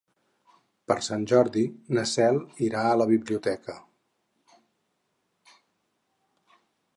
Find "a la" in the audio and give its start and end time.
2.87-3.07